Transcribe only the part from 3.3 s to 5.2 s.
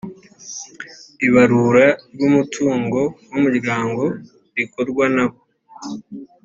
w umuryango rikorwa n